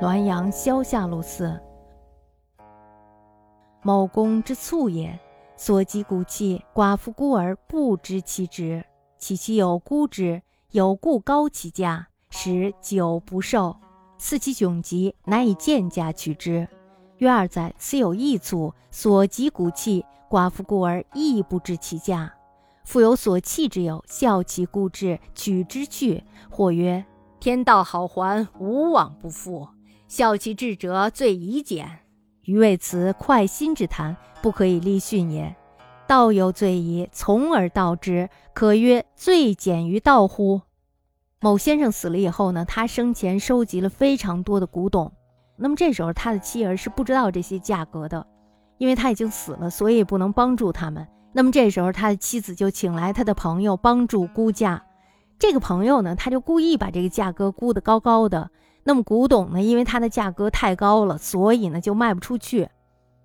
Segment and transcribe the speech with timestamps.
[0.00, 1.60] 滦阳萧下路寺。
[3.82, 5.18] 某公之卒也，
[5.56, 8.84] 所及骨气，寡妇孤儿不知其职，
[9.18, 10.40] 其其有孤之，
[10.70, 13.74] 有故高其价，使久不受。
[14.18, 16.68] 赐其窘急，难以贱价取之。
[17.16, 22.32] 曰二载，此有异卒，所及骨气，寡妇孤儿亦不知其价。
[22.84, 26.22] 复有所弃之有，效其故志，取之去。
[26.48, 27.04] 或曰：
[27.40, 29.66] 天道好还，无往不复。
[30.08, 31.86] 孝其志者，最宜简。
[32.44, 35.54] 余谓此快心之谈，不可以立训也。
[36.06, 40.62] 道有罪矣，从而道之，可曰最简于道乎？
[41.40, 45.12] 某先生死了以后呢，他生前收集了非常多的古董。
[45.56, 48.26] 那么这时候他的妻儿是不知道这些价格的，
[48.78, 51.06] 因为他已经死了，所以不能帮助他们。
[51.34, 54.82] 那么这时候他的妻子就请来他的朋友帮助估价。
[55.38, 58.50] 这个朋友呢，他就故意把这个价格估得高高的。
[58.84, 59.62] 那么古董呢？
[59.62, 62.68] 因为它的价格太高了，所以呢就卖不出去。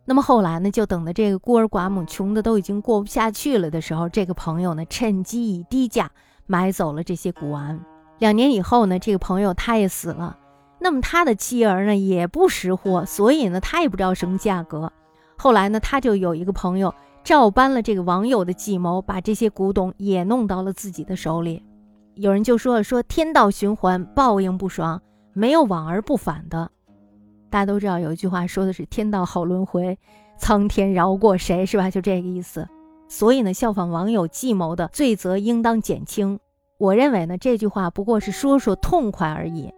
[0.05, 6.11] 那么后来呢，就等的这个孤儿寡母穷的都已经过不下去了的时候，这个朋友呢趁机以低价
[6.45, 7.79] 买走了这些古玩。
[8.19, 10.37] 两年以后呢，这个朋友他也死了。
[10.79, 14.91] 那么他的妻儿呢也不识货，所以呢他也不知道什么价格。
[15.37, 21.63] 后来呢，他就有一个朋友照搬了这个网友的计谋，把这些古董也弄到了自己的手里。
[22.15, 25.01] 有人就说了：“说天道循环，报应不爽。”
[25.33, 26.69] 没有往而不返的，
[27.49, 29.97] 大家都知道有一句话说的是“天道好轮回，
[30.37, 31.89] 苍天饶过谁”，是吧？
[31.89, 32.67] 就这个意思。
[33.07, 36.39] 所以呢，效仿网友计谋的罪责应当减轻。
[36.77, 39.73] 我认为呢，这句话不过是说说痛快而已，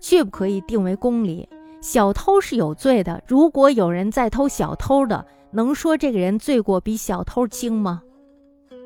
[0.00, 1.48] 却不可以定为公理。
[1.80, 8.02] 小偷是有罪的，如果有人在偷小偷的，能说这个人罪过比小偷轻吗？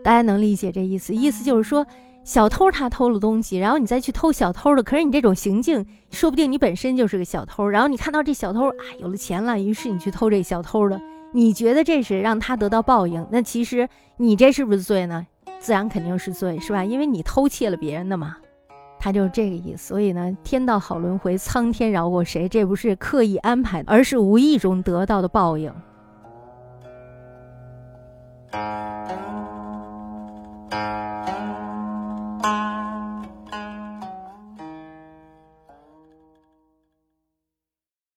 [0.02, 1.14] 大家能理解这意思？
[1.14, 1.86] 意思就是说。
[2.24, 7.68] 小偷他偷了东西，然后你再去偷小偷的，可是你这种行径，说不定你本身就是个小偷。
[7.68, 10.98] 然后你看到这小偷啊有了钱了，于是你去偷这小偷的，
[11.32, 13.26] 你觉得这是让他得到报应？
[13.30, 13.86] 那其实
[14.16, 15.26] 你这是不是罪呢？
[15.58, 16.82] 自然肯定是罪，是吧？
[16.82, 18.36] 因为你偷窃了别人的嘛。
[18.98, 19.88] 他就是这个意思。
[19.88, 22.48] 所以呢，天道好轮回，苍天饶过谁？
[22.48, 25.70] 这不是刻意安排的，而是无意中得到的报应。